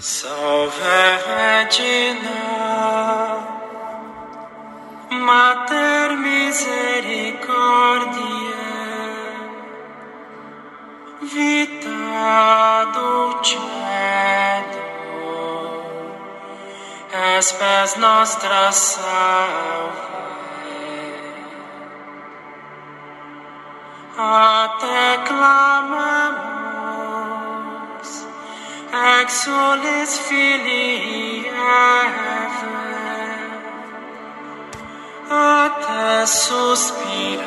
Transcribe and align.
Salve 0.00 1.18
Regina, 1.26 2.30
Mater 5.10 6.16
Misericordiae, 6.16 7.42
Vita 11.20 12.92
dulcedo, 12.94 13.66
espes 17.36 17.96
nostra 17.96 18.70
salve. 18.70 20.08
A 24.16 24.76
te 24.78 25.24
clamamos, 25.26 26.27
Axolis 28.98 30.10
solis 30.10 31.46
a 35.30 35.70
te 35.82 36.26
suspiramus, 36.26 37.38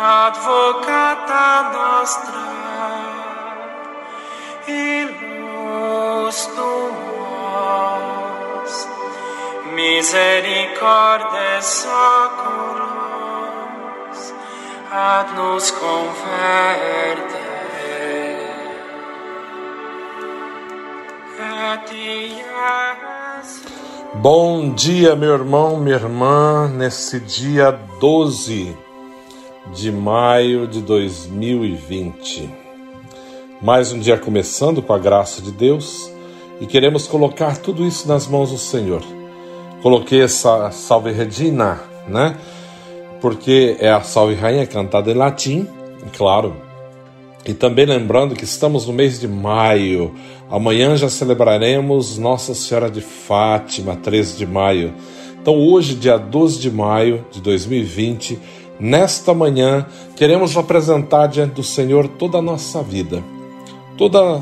advocata 0.04 1.72
nostra, 1.72 2.44
illos 4.68 6.46
tuos, 6.58 6.74
misericordes 9.74 11.88
oculos, 12.20 14.20
ad 14.92 15.34
nos 15.36 15.72
converte. 15.72 17.44
Bom 24.16 24.74
dia, 24.74 25.16
meu 25.16 25.34
irmão, 25.34 25.78
minha 25.78 25.96
irmã, 25.96 26.68
nesse 26.68 27.20
dia 27.20 27.72
12 28.00 28.78
de 29.72 29.92
maio 29.92 30.68
de 30.68 30.82
2020. 30.82 32.50
Mais 33.62 33.94
um 33.94 34.00
dia 34.00 34.18
começando 34.18 34.82
com 34.82 34.92
a 34.92 35.00
graça 35.00 35.42
de 35.42 35.52
Deus 35.52 36.12
e 36.60 36.66
queremos 36.66 37.08
colocar 37.08 37.58
tudo 37.58 37.86
isso 37.86 38.08
nas 38.08 38.28
mãos 38.28 38.52
do 38.52 38.58
Senhor. 38.58 39.02
Coloquei 39.82 40.22
essa 40.22 40.70
Salve 40.72 41.12
Regina, 41.12 41.82
né? 42.08 42.38
Porque 43.22 43.78
é 43.80 43.90
a 43.90 44.02
Salve 44.02 44.36
Rainha 44.36 44.68
cantada 44.68 45.10
em 45.10 45.14
latim, 45.14 45.68
claro. 46.18 46.56
E 47.46 47.54
também 47.54 47.86
lembrando 47.86 48.36
que 48.36 48.44
estamos 48.44 48.88
no 48.88 48.94
mês 48.94 49.20
de 49.20 49.28
maio. 49.28 50.14
Amanhã 50.50 50.96
já 50.98 51.10
celebraremos 51.10 52.18
Nossa 52.18 52.54
Senhora 52.54 52.90
de 52.90 53.02
Fátima, 53.02 53.96
13 53.96 54.38
de 54.38 54.46
maio. 54.46 54.94
Então, 55.42 55.56
hoje, 55.56 55.96
dia 55.96 56.18
12 56.18 56.60
de 56.60 56.72
maio 56.72 57.26
de 57.30 57.42
2020, 57.42 58.40
nesta 58.80 59.34
manhã, 59.34 59.86
queremos 60.16 60.58
apresentar 60.58 61.28
diante 61.28 61.56
do 61.56 61.64
Senhor 61.64 62.08
toda 62.08 62.38
a 62.38 62.42
nossa 62.42 62.82
vida, 62.82 63.24
toda, 63.98 64.42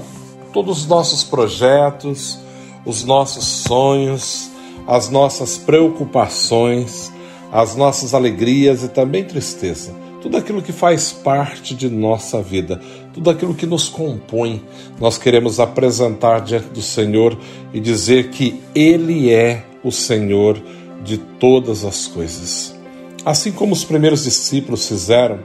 todos 0.53 0.79
os 0.79 0.87
nossos 0.87 1.23
projetos, 1.23 2.39
os 2.85 3.03
nossos 3.03 3.45
sonhos, 3.45 4.49
as 4.87 5.09
nossas 5.09 5.57
preocupações, 5.57 7.11
as 7.51 7.75
nossas 7.75 8.13
alegrias 8.13 8.83
e 8.83 8.89
também 8.89 9.23
tristeza 9.23 9.93
tudo 10.21 10.37
aquilo 10.37 10.61
que 10.61 10.71
faz 10.71 11.11
parte 11.11 11.73
de 11.73 11.89
nossa 11.89 12.41
vida, 12.41 12.79
tudo 13.13 13.29
aquilo 13.29 13.55
que 13.55 13.65
nos 13.65 13.89
compõe, 13.89 14.63
nós 14.99 15.17
queremos 15.17 15.59
apresentar 15.59 16.41
diante 16.41 16.67
do 16.67 16.81
Senhor 16.81 17.37
e 17.73 17.79
dizer 17.79 18.29
que 18.29 18.61
Ele 18.75 19.31
é 19.31 19.65
o 19.83 19.91
Senhor 19.91 20.61
de 21.03 21.17
todas 21.17 21.83
as 21.83 22.05
coisas. 22.05 22.79
Assim 23.23 23.51
como 23.51 23.73
os 23.73 23.83
primeiros 23.83 24.23
discípulos 24.23 24.87
fizeram, 24.87 25.39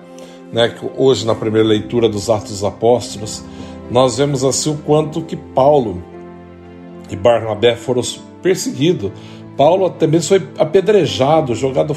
né, 0.53 0.75
hoje 0.97 1.26
na 1.26 1.34
primeira 1.34 1.69
leitura 1.69 2.09
dos 2.09 2.31
Atos 2.31 2.50
dos 2.50 2.64
Apóstolos, 2.64 3.44
nós 3.91 4.16
vemos 4.16 4.44
assim 4.44 4.70
o 4.70 4.78
quanto 4.78 5.20
que 5.22 5.37
Paulo 5.37 6.03
e 7.10 7.16
Barnabé 7.16 7.76
foram 7.76 8.03
perseguidos. 8.42 9.12
Paulo 9.56 9.91
também 9.91 10.20
foi 10.20 10.47
apedrejado, 10.59 11.54
jogado 11.54 11.94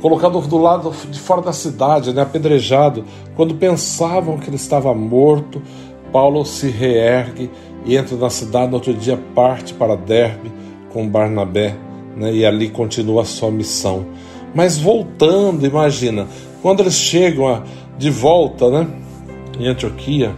colocado 0.00 0.40
do 0.40 0.58
lado 0.58 0.92
de 1.10 1.18
fora 1.18 1.42
da 1.42 1.52
cidade, 1.52 2.12
né, 2.12 2.22
apedrejado. 2.22 3.04
Quando 3.36 3.54
pensavam 3.54 4.38
que 4.38 4.48
ele 4.48 4.56
estava 4.56 4.94
morto, 4.94 5.62
Paulo 6.12 6.44
se 6.44 6.68
reergue 6.68 7.50
e 7.84 7.96
entra 7.96 8.16
na 8.16 8.30
cidade. 8.30 8.68
No 8.68 8.74
outro 8.74 8.94
dia, 8.94 9.18
parte 9.34 9.74
para 9.74 9.96
Derbe 9.96 10.50
com 10.92 11.08
Barnabé 11.08 11.76
né, 12.16 12.32
e 12.32 12.44
ali 12.44 12.68
continua 12.68 13.22
a 13.22 13.26
sua 13.26 13.50
missão. 13.50 14.06
Mas 14.54 14.78
voltando, 14.78 15.66
imagina, 15.66 16.26
quando 16.62 16.80
eles 16.80 16.94
chegam 16.94 17.48
a, 17.48 17.62
de 17.98 18.10
volta 18.10 18.70
né, 18.70 18.86
em 19.58 19.66
Antioquia, 19.66 20.34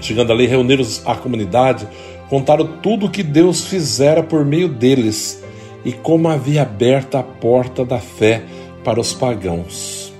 chegando 0.00 0.32
ali, 0.32 0.46
reuniram 0.46 0.84
a 1.04 1.14
comunidade, 1.14 1.88
contaram 2.28 2.66
tudo 2.82 3.06
o 3.06 3.10
que 3.10 3.22
Deus 3.22 3.66
fizera 3.66 4.22
por 4.22 4.44
meio 4.44 4.68
deles 4.68 5.42
e 5.84 5.92
como 5.92 6.28
havia 6.28 6.62
aberto 6.62 7.16
a 7.16 7.22
porta 7.22 7.84
da 7.84 7.98
fé 7.98 8.42
para 8.84 9.00
os 9.00 9.12
pagãos. 9.12 10.12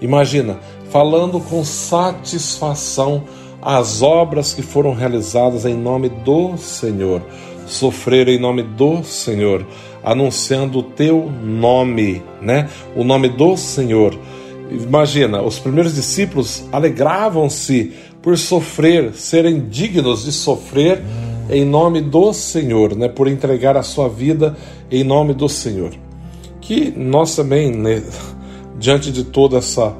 Imagina, 0.00 0.58
falando 0.90 1.40
com 1.40 1.64
satisfação 1.64 3.24
as 3.62 4.00
obras 4.00 4.54
que 4.54 4.62
foram 4.62 4.94
realizadas 4.94 5.66
em 5.66 5.74
nome 5.74 6.08
do 6.08 6.56
Senhor, 6.56 7.22
sofrer 7.66 8.28
em 8.28 8.38
nome 8.38 8.62
do 8.62 9.04
Senhor, 9.04 9.66
anunciando 10.02 10.78
o 10.78 10.82
teu 10.82 11.30
nome, 11.42 12.22
né? 12.40 12.68
O 12.96 13.04
nome 13.04 13.28
do 13.28 13.56
Senhor. 13.56 14.18
Imagina, 14.70 15.42
os 15.42 15.58
primeiros 15.58 15.94
discípulos 15.94 16.64
alegravam-se 16.70 17.92
por 18.22 18.38
sofrer, 18.38 19.14
serem 19.14 19.68
dignos 19.68 20.24
de 20.24 20.32
sofrer 20.32 21.02
em 21.50 21.64
nome 21.64 22.00
do 22.00 22.32
Senhor, 22.32 22.96
né? 22.96 23.08
Por 23.08 23.26
entregar 23.28 23.76
a 23.76 23.82
sua 23.82 24.08
vida 24.08 24.56
em 24.90 25.02
nome 25.02 25.34
do 25.34 25.48
Senhor 25.48 25.90
que 26.70 26.92
nós 26.96 27.34
também, 27.34 27.72
né, 27.72 28.00
diante 28.78 29.10
de 29.10 29.24
toda 29.24 29.58
essa, 29.58 29.92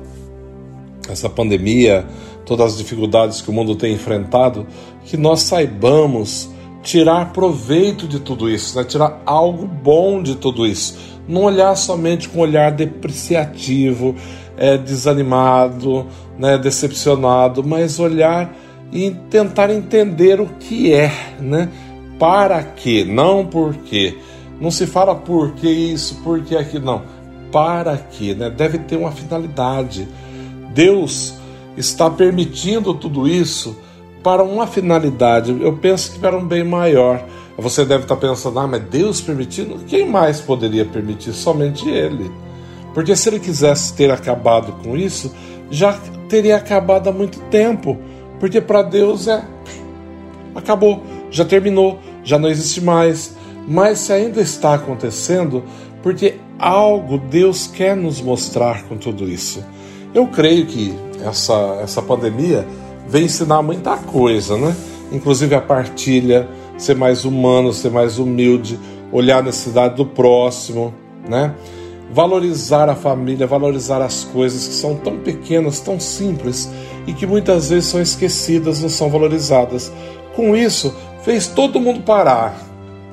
essa 1.08 1.28
pandemia, 1.28 2.06
todas 2.46 2.74
as 2.74 2.78
dificuldades 2.78 3.42
que 3.42 3.50
o 3.50 3.52
mundo 3.52 3.74
tem 3.74 3.92
enfrentado, 3.94 4.68
que 5.04 5.16
nós 5.16 5.40
saibamos 5.40 6.48
tirar 6.82 7.32
proveito 7.32 8.06
de 8.06 8.20
tudo 8.20 8.48
isso, 8.48 8.76
né? 8.76 8.84
tirar 8.84 9.20
algo 9.26 9.66
bom 9.66 10.22
de 10.22 10.34
tudo 10.36 10.66
isso. 10.66 10.98
Não 11.28 11.44
olhar 11.44 11.76
somente 11.76 12.28
com 12.28 12.38
um 12.38 12.42
olhar 12.42 12.72
depreciativo, 12.72 14.14
é, 14.56 14.76
desanimado, 14.76 16.06
né, 16.38 16.58
decepcionado, 16.58 17.62
mas 17.62 17.98
olhar 18.00 18.54
e 18.92 19.10
tentar 19.30 19.70
entender 19.70 20.40
o 20.40 20.46
que 20.46 20.92
é, 20.92 21.12
né? 21.38 21.68
Para 22.18 22.62
quê, 22.62 23.04
não 23.08 23.46
por 23.46 23.74
quê. 23.74 24.18
Não 24.60 24.70
se 24.70 24.86
fala 24.86 25.14
por 25.14 25.52
que 25.52 25.68
isso, 25.68 26.16
por 26.22 26.42
que 26.42 26.56
aquilo, 26.56 26.84
não. 26.84 27.02
Para 27.52 27.96
quê, 27.96 28.34
né? 28.34 28.50
Deve 28.50 28.78
ter 28.78 28.96
uma 28.96 29.12
finalidade. 29.12 30.08
Deus 30.74 31.34
está 31.76 32.10
permitindo 32.10 32.92
tudo 32.92 33.26
isso 33.26 33.76
para 34.22 34.42
uma 34.42 34.66
finalidade. 34.66 35.56
Eu 35.60 35.76
penso 35.76 36.12
que 36.12 36.18
para 36.18 36.36
um 36.36 36.44
bem 36.44 36.64
maior. 36.64 37.24
Você 37.58 37.84
deve 37.84 38.04
estar 38.04 38.16
pensando, 38.16 38.58
ah, 38.58 38.66
mas 38.66 38.82
Deus 38.84 39.20
permitindo? 39.20 39.84
Quem 39.86 40.08
mais 40.08 40.40
poderia 40.40 40.84
permitir? 40.84 41.32
Somente 41.32 41.88
Ele. 41.88 42.30
Porque 42.94 43.14
se 43.14 43.28
Ele 43.28 43.38
quisesse 43.38 43.92
ter 43.94 44.10
acabado 44.10 44.72
com 44.82 44.96
isso, 44.96 45.34
já 45.70 45.98
teria 46.28 46.56
acabado 46.56 47.08
há 47.08 47.12
muito 47.12 47.38
tempo. 47.50 47.98
Porque 48.38 48.60
para 48.60 48.82
Deus 48.82 49.28
é. 49.28 49.44
Acabou, 50.54 51.02
já 51.30 51.44
terminou, 51.44 52.00
já 52.24 52.38
não 52.38 52.48
existe 52.48 52.80
mais 52.80 53.36
mas 53.70 54.00
se 54.00 54.12
ainda 54.12 54.40
está 54.40 54.74
acontecendo, 54.74 55.62
porque 56.02 56.34
algo 56.58 57.18
Deus 57.18 57.68
quer 57.68 57.96
nos 57.96 58.20
mostrar 58.20 58.82
com 58.84 58.96
tudo 58.96 59.28
isso. 59.28 59.64
Eu 60.12 60.26
creio 60.26 60.66
que 60.66 60.92
essa, 61.24 61.78
essa 61.80 62.02
pandemia 62.02 62.66
vem 63.08 63.24
ensinar 63.24 63.62
muita 63.62 63.96
coisa, 63.96 64.56
né? 64.56 64.74
Inclusive 65.12 65.54
a 65.54 65.60
partilha, 65.60 66.48
ser 66.78 66.94
mais 66.96 67.24
humano, 67.24 67.72
ser 67.72 67.90
mais 67.90 68.18
humilde, 68.18 68.78
olhar 69.12 69.38
a 69.38 69.42
necessidade 69.42 69.96
do 69.96 70.06
próximo, 70.06 70.94
né? 71.28 71.54
valorizar 72.12 72.88
a 72.88 72.94
família, 72.94 73.46
valorizar 73.46 74.02
as 74.02 74.24
coisas 74.24 74.66
que 74.66 74.74
são 74.74 74.96
tão 74.96 75.18
pequenas, 75.18 75.80
tão 75.80 76.00
simples 76.00 76.70
e 77.06 77.12
que 77.12 77.26
muitas 77.26 77.70
vezes 77.70 77.86
são 77.86 78.02
esquecidas, 78.02 78.80
não 78.80 78.88
são 78.88 79.08
valorizadas. 79.08 79.92
Com 80.34 80.56
isso, 80.56 80.94
fez 81.22 81.46
todo 81.46 81.80
mundo 81.80 82.02
parar, 82.02 82.56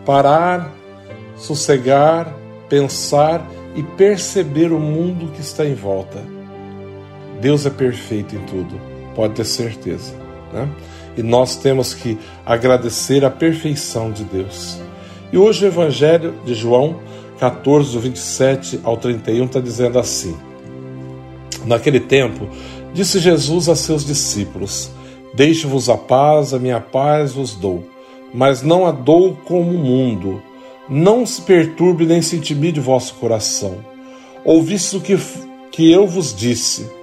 parar, 0.05 0.73
sossegar, 1.35 2.33
pensar 2.67 3.47
e 3.75 3.83
perceber 3.83 4.71
o 4.71 4.79
mundo 4.79 5.31
que 5.31 5.41
está 5.41 5.65
em 5.65 5.75
volta. 5.75 6.17
Deus 7.39 7.65
é 7.67 7.69
perfeito 7.69 8.35
em 8.35 8.39
tudo, 8.39 8.79
pode 9.17 9.33
ter 9.33 9.45
certeza. 9.45 10.13
Né? 10.53 10.69
E 11.17 11.23
nós 11.23 11.55
temos 11.55 11.95
que 11.95 12.17
agradecer 12.45 13.25
a 13.25 13.31
perfeição 13.31 14.11
de 14.11 14.23
Deus. 14.23 14.79
E 15.33 15.37
hoje 15.37 15.65
o 15.65 15.67
Evangelho 15.67 16.35
de 16.45 16.53
João 16.53 16.99
14, 17.39 17.93
do 17.93 17.99
27 17.99 18.79
ao 18.83 18.95
31, 18.95 19.45
está 19.45 19.59
dizendo 19.59 19.97
assim: 19.97 20.37
Naquele 21.65 21.99
tempo, 21.99 22.47
disse 22.93 23.19
Jesus 23.19 23.67
a 23.67 23.75
seus 23.75 24.05
discípulos: 24.05 24.91
Deixe-vos 25.33 25.89
a 25.89 25.97
paz, 25.97 26.53
a 26.53 26.59
minha 26.59 26.79
paz 26.79 27.33
vos 27.33 27.55
dou, 27.55 27.83
mas 28.33 28.61
não 28.61 28.85
a 28.85 28.91
dou 28.91 29.35
como 29.45 29.71
o 29.71 29.77
mundo. 29.77 30.41
Não 30.87 31.25
se 31.25 31.41
perturbe 31.41 32.05
nem 32.05 32.21
se 32.21 32.37
intimide 32.37 32.79
vosso 32.79 33.15
coração. 33.15 33.79
Ouviste 34.45 34.95
o 34.95 35.01
que, 35.01 35.17
que 35.69 35.91
eu 35.91 36.07
vos 36.07 36.33
disse. 36.33 36.96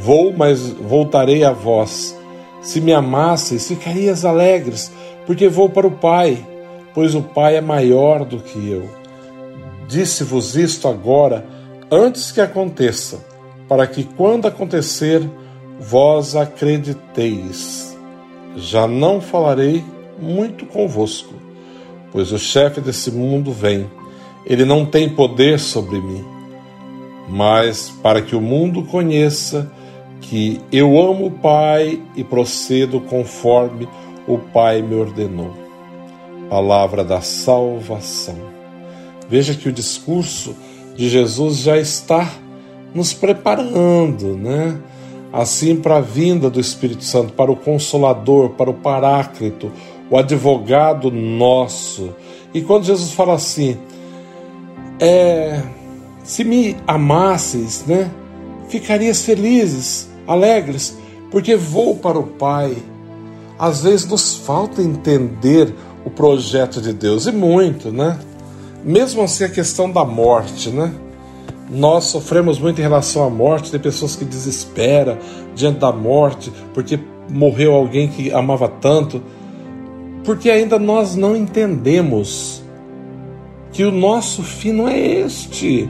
Vou, 0.00 0.32
mas 0.32 0.68
voltarei 0.68 1.44
a 1.44 1.52
vós. 1.52 2.16
Se 2.60 2.80
me 2.80 2.92
amasseis, 2.92 3.68
ficarias 3.68 4.24
alegres, 4.24 4.92
porque 5.26 5.48
vou 5.48 5.68
para 5.68 5.86
o 5.86 5.90
Pai, 5.90 6.44
pois 6.94 7.14
o 7.14 7.22
Pai 7.22 7.56
é 7.56 7.60
maior 7.60 8.24
do 8.24 8.38
que 8.38 8.70
eu. 8.70 8.88
Disse-vos 9.88 10.56
isto 10.56 10.86
agora, 10.86 11.44
antes 11.90 12.30
que 12.30 12.40
aconteça, 12.40 13.24
para 13.68 13.86
que 13.86 14.04
quando 14.04 14.46
acontecer, 14.46 15.22
vós 15.80 16.36
acrediteis. 16.36 17.96
Já 18.56 18.86
não 18.86 19.20
falarei 19.20 19.84
muito 20.18 20.66
convosco, 20.66 21.34
pois 22.10 22.32
o 22.32 22.38
chefe 22.38 22.80
desse 22.80 23.10
mundo 23.10 23.52
vem. 23.52 23.86
Ele 24.46 24.64
não 24.64 24.86
tem 24.86 25.08
poder 25.08 25.58
sobre 25.58 26.00
mim, 26.00 26.24
mas 27.28 27.90
para 28.02 28.22
que 28.22 28.34
o 28.34 28.40
mundo 28.40 28.82
conheça 28.84 29.70
que 30.20 30.60
eu 30.70 31.00
amo 31.00 31.26
o 31.26 31.30
Pai 31.30 32.00
e 32.14 32.24
procedo 32.24 33.00
conforme 33.00 33.88
o 34.26 34.38
Pai 34.38 34.82
me 34.82 34.94
ordenou. 34.94 35.52
Palavra 36.50 37.04
da 37.04 37.20
salvação. 37.20 38.36
Veja 39.28 39.54
que 39.54 39.68
o 39.68 39.72
discurso 39.72 40.54
de 40.96 41.08
Jesus 41.08 41.58
já 41.58 41.78
está 41.78 42.30
nos 42.94 43.12
preparando, 43.12 44.36
né? 44.36 44.80
Assim, 45.32 45.76
para 45.76 45.98
a 45.98 46.00
vinda 46.00 46.48
do 46.48 46.58
Espírito 46.58 47.04
Santo, 47.04 47.34
para 47.34 47.52
o 47.52 47.56
Consolador, 47.56 48.50
para 48.50 48.70
o 48.70 48.74
Paráclito, 48.74 49.70
o 50.10 50.16
advogado 50.16 51.10
nosso. 51.10 52.14
E 52.54 52.62
quando 52.62 52.84
Jesus 52.84 53.12
fala 53.12 53.34
assim, 53.34 53.76
é, 54.98 55.62
se 56.24 56.44
me 56.44 56.76
amasses, 56.86 57.84
né, 57.86 58.10
ficarias 58.68 59.24
felizes, 59.24 60.08
alegres, 60.26 60.96
porque 61.30 61.56
vou 61.56 61.96
para 61.96 62.18
o 62.18 62.24
Pai. 62.24 62.76
Às 63.58 63.82
vezes 63.82 64.06
nos 64.06 64.36
falta 64.36 64.82
entender 64.82 65.74
o 66.04 66.10
projeto 66.10 66.80
de 66.80 66.92
Deus, 66.92 67.26
e 67.26 67.32
muito, 67.32 67.90
né? 67.90 68.18
Mesmo 68.84 69.22
assim, 69.22 69.44
a 69.44 69.48
questão 69.48 69.90
da 69.90 70.04
morte, 70.04 70.70
né? 70.70 70.92
Nós 71.70 72.04
sofremos 72.04 72.58
muito 72.58 72.78
em 72.78 72.82
relação 72.82 73.24
à 73.24 73.28
morte, 73.30 73.70
tem 73.70 73.80
pessoas 73.80 74.16
que 74.16 74.24
desesperam 74.24 75.18
diante 75.54 75.80
da 75.80 75.92
morte 75.92 76.50
porque 76.72 76.98
morreu 77.28 77.74
alguém 77.74 78.08
que 78.08 78.32
amava 78.32 78.68
tanto, 78.68 79.22
porque 80.24 80.50
ainda 80.50 80.78
nós 80.78 81.14
não 81.14 81.36
entendemos 81.36 82.62
que 83.72 83.84
o 83.84 83.90
nosso 83.90 84.42
fim 84.42 84.72
não 84.72 84.88
é 84.88 84.98
este. 84.98 85.88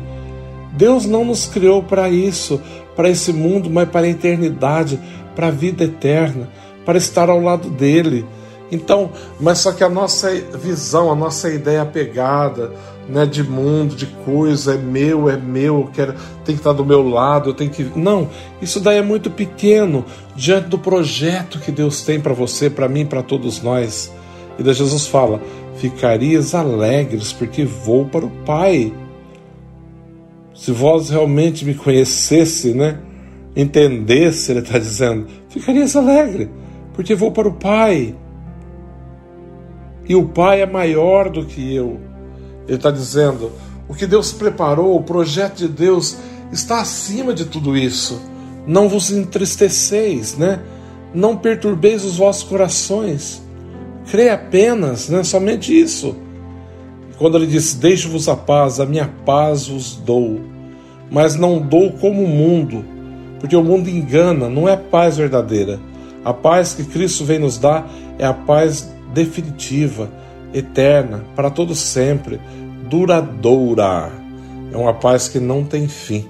Deus 0.78 1.04
não 1.04 1.24
nos 1.24 1.46
criou 1.46 1.82
para 1.82 2.08
isso, 2.08 2.62
para 2.94 3.10
esse 3.10 3.32
mundo, 3.32 3.68
mas 3.68 3.88
para 3.88 4.06
a 4.06 4.10
eternidade, 4.10 4.98
para 5.34 5.48
a 5.48 5.50
vida 5.50 5.82
eterna, 5.82 6.48
para 6.86 6.96
estar 6.96 7.28
ao 7.28 7.40
lado 7.40 7.68
dele. 7.68 8.24
Então, 8.70 9.10
mas 9.40 9.58
só 9.58 9.72
que 9.72 9.82
a 9.82 9.88
nossa 9.88 10.30
visão, 10.62 11.10
a 11.10 11.16
nossa 11.16 11.50
ideia 11.50 11.82
apegada, 11.82 12.70
né, 13.08 13.26
de 13.26 13.42
mundo, 13.42 13.96
de 13.96 14.06
coisa, 14.06 14.74
é 14.74 14.76
meu, 14.76 15.28
é 15.28 15.36
meu, 15.36 15.90
quero, 15.92 16.12
tem 16.44 16.54
que 16.54 16.60
estar 16.60 16.72
do 16.72 16.84
meu 16.84 17.08
lado, 17.08 17.50
eu 17.50 17.54
tenho 17.54 17.70
que. 17.70 17.82
Não, 17.96 18.28
isso 18.62 18.78
daí 18.78 18.98
é 18.98 19.02
muito 19.02 19.30
pequeno 19.30 20.04
diante 20.36 20.68
do 20.68 20.78
projeto 20.78 21.58
que 21.58 21.72
Deus 21.72 22.02
tem 22.02 22.20
para 22.20 22.34
você, 22.34 22.70
para 22.70 22.88
mim, 22.88 23.04
para 23.04 23.22
todos 23.22 23.60
nós. 23.62 24.12
E 24.56 24.62
daí 24.62 24.74
Jesus 24.74 25.08
fala: 25.08 25.40
ficarias 25.76 26.54
alegres, 26.54 27.32
porque 27.32 27.64
vou 27.64 28.04
para 28.04 28.24
o 28.24 28.30
Pai. 28.44 28.92
Se 30.58 30.72
vós 30.72 31.08
realmente 31.08 31.64
me 31.64 31.72
conhecesse, 31.72 32.74
né, 32.74 32.98
entendesse, 33.54 34.50
ele 34.50 34.58
está 34.58 34.76
dizendo, 34.76 35.28
ficarias 35.48 35.94
alegre, 35.94 36.50
porque 36.94 37.14
vou 37.14 37.30
para 37.30 37.46
o 37.46 37.54
Pai 37.54 38.14
e 40.08 40.16
o 40.16 40.26
Pai 40.26 40.60
é 40.60 40.66
maior 40.66 41.30
do 41.30 41.44
que 41.44 41.74
eu. 41.74 42.00
Ele 42.66 42.76
está 42.76 42.90
dizendo: 42.90 43.52
o 43.88 43.94
que 43.94 44.04
Deus 44.04 44.32
preparou, 44.32 44.96
o 44.96 45.02
projeto 45.04 45.58
de 45.58 45.68
Deus 45.68 46.16
está 46.50 46.80
acima 46.80 47.32
de 47.32 47.44
tudo 47.44 47.76
isso. 47.76 48.20
Não 48.66 48.88
vos 48.88 49.12
entristeceis, 49.12 50.36
né? 50.36 50.60
Não 51.14 51.36
perturbeis 51.36 52.04
os 52.04 52.16
vossos 52.16 52.42
corações. 52.42 53.40
Crê 54.10 54.28
apenas, 54.28 55.08
né? 55.08 55.22
Somente 55.22 55.78
isso. 55.78 56.16
Quando 57.18 57.36
ele 57.36 57.46
diz: 57.46 57.74
Deixo-vos 57.74 58.28
a 58.28 58.36
paz, 58.36 58.78
a 58.80 58.86
minha 58.86 59.10
paz 59.26 59.66
vos 59.66 59.96
dou, 59.96 60.40
mas 61.10 61.34
não 61.34 61.60
dou 61.60 61.92
como 61.92 62.22
o 62.22 62.28
mundo, 62.28 62.84
porque 63.40 63.56
o 63.56 63.64
mundo 63.64 63.88
engana, 63.88 64.48
não 64.48 64.68
é 64.68 64.76
paz 64.76 65.16
verdadeira. 65.16 65.80
A 66.24 66.32
paz 66.32 66.74
que 66.74 66.84
Cristo 66.84 67.24
vem 67.24 67.38
nos 67.38 67.58
dar 67.58 67.90
é 68.18 68.24
a 68.24 68.34
paz 68.34 68.92
definitiva, 69.12 70.10
eterna, 70.52 71.24
para 71.34 71.50
todo 71.50 71.74
sempre, 71.74 72.40
duradoura. 72.88 74.12
É 74.72 74.76
uma 74.76 74.94
paz 74.94 75.28
que 75.28 75.40
não 75.40 75.64
tem 75.64 75.88
fim, 75.88 76.26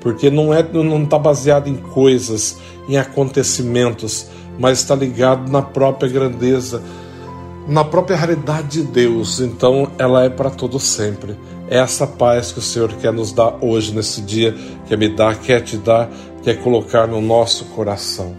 porque 0.00 0.30
não 0.30 0.52
é 0.52 0.62
não 0.62 1.02
está 1.02 1.18
baseado 1.18 1.68
em 1.68 1.76
coisas, 1.76 2.58
em 2.88 2.96
acontecimentos, 2.96 4.26
mas 4.58 4.78
está 4.78 4.94
ligado 4.94 5.50
na 5.50 5.62
própria 5.62 6.10
grandeza, 6.10 6.82
na 7.66 7.84
própria 7.84 8.16
realidade 8.16 8.68
de 8.68 8.82
Deus. 8.82 9.40
Então, 9.40 9.90
ela 9.98 10.24
é 10.24 10.28
para 10.28 10.50
todo 10.50 10.78
sempre. 10.78 11.36
É 11.68 11.78
essa 11.78 12.06
paz 12.06 12.52
que 12.52 12.58
o 12.58 12.62
Senhor 12.62 12.92
quer 12.94 13.12
nos 13.12 13.32
dar 13.32 13.56
hoje 13.60 13.94
nesse 13.94 14.20
dia, 14.20 14.54
quer 14.86 14.98
me 14.98 15.08
dar, 15.08 15.38
quer 15.38 15.60
te 15.60 15.76
dar, 15.76 16.10
quer 16.42 16.60
colocar 16.62 17.06
no 17.06 17.20
nosso 17.20 17.66
coração. 17.66 18.34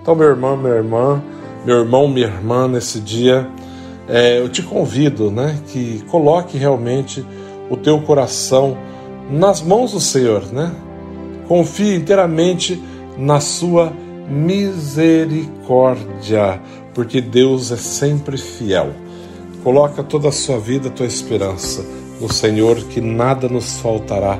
Então, 0.00 0.14
meu 0.14 0.28
irmão, 0.28 0.56
minha 0.56 0.74
irmã, 0.74 1.22
meu 1.64 1.78
irmão, 1.78 2.06
minha 2.06 2.26
irmã, 2.26 2.68
nesse 2.68 3.00
dia, 3.00 3.48
é, 4.08 4.38
eu 4.38 4.48
te 4.48 4.62
convido, 4.62 5.32
né, 5.32 5.58
que 5.66 6.04
coloque 6.08 6.56
realmente 6.56 7.26
o 7.68 7.76
teu 7.76 8.00
coração 8.00 8.78
nas 9.28 9.60
mãos 9.60 9.92
do 9.92 10.00
Senhor, 10.00 10.44
né? 10.52 10.72
Confie 11.48 11.96
inteiramente 11.96 12.80
na 13.18 13.40
sua 13.40 13.92
misericórdia, 14.28 16.60
porque 16.96 17.20
Deus 17.20 17.70
é 17.70 17.76
sempre 17.76 18.36
fiel. 18.36 18.92
Coloca 19.62 20.02
toda 20.02 20.28
a 20.28 20.32
sua 20.32 20.58
vida, 20.58 20.88
a 20.88 20.90
tua 20.90 21.06
esperança 21.06 21.84
no 22.20 22.32
Senhor, 22.32 22.76
que 22.88 23.00
nada 23.00 23.48
nos 23.48 23.78
faltará. 23.78 24.36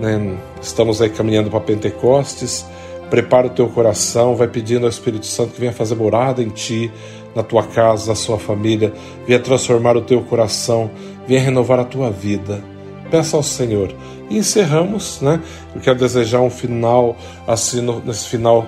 Né? 0.00 0.36
Estamos 0.60 1.00
aí 1.00 1.10
caminhando 1.10 1.50
para 1.50 1.60
Pentecostes 1.60 2.66
Prepara 3.12 3.48
o 3.48 3.50
teu 3.50 3.68
coração, 3.68 4.34
vai 4.34 4.48
pedindo 4.48 4.86
ao 4.86 4.88
Espírito 4.88 5.26
Santo 5.26 5.52
que 5.52 5.60
venha 5.60 5.70
fazer 5.70 5.94
morada 5.94 6.42
em 6.42 6.48
ti, 6.48 6.90
na 7.34 7.42
tua 7.42 7.62
casa, 7.62 8.08
na 8.08 8.14
sua 8.14 8.38
família, 8.38 8.90
venha 9.26 9.38
transformar 9.38 9.98
o 9.98 10.00
teu 10.00 10.22
coração, 10.22 10.90
venha 11.28 11.42
renovar 11.42 11.78
a 11.78 11.84
tua 11.84 12.10
vida. 12.10 12.64
Peça 13.10 13.36
ao 13.36 13.42
Senhor. 13.42 13.94
E 14.30 14.38
encerramos, 14.38 15.20
né? 15.20 15.42
Eu 15.74 15.82
quero 15.82 15.98
desejar 15.98 16.40
um 16.40 16.48
final, 16.48 17.14
assim, 17.46 17.82
no, 17.82 18.00
nesse 18.00 18.26
final, 18.30 18.66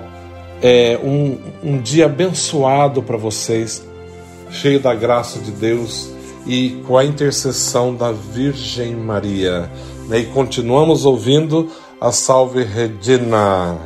é, 0.66 0.98
um, 1.04 1.38
um 1.62 1.78
dia 1.78 2.06
abençoado 2.06 3.02
para 3.02 3.18
vocês, 3.18 3.86
cheio 4.50 4.80
da 4.80 4.94
graça 4.94 5.38
de 5.38 5.50
Deus 5.50 6.08
e 6.46 6.82
com 6.86 6.96
a 6.96 7.04
intercessão 7.04 7.94
da 7.94 8.10
Virgem 8.12 8.96
Maria. 8.96 9.70
Né? 10.08 10.20
E 10.20 10.26
continuamos 10.26 11.04
ouvindo 11.04 11.70
a 12.00 12.10
Salve 12.10 12.64
Regina. 12.64 13.76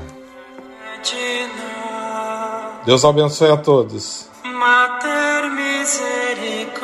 Deus 2.87 3.05
abençoe 3.05 3.51
a 3.51 3.57
todos. 3.57 4.29
Mater 4.45 5.51
misericordiae, 5.51 6.79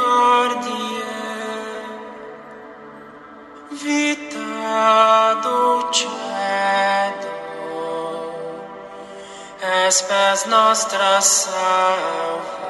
vita 3.71 4.35
espes 9.65 10.47
nostra 10.47 11.21
salve. 11.21 12.65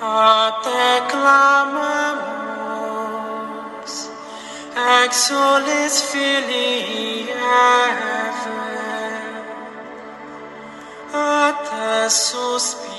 A 0.00 0.60
te 0.62 1.02
clamamos, 1.10 2.20
exulis 5.04 6.02
filii 6.10 7.30
Eve, 7.30 8.50
a 11.12 11.52
te 11.66 12.10
suspiramos, 12.10 12.97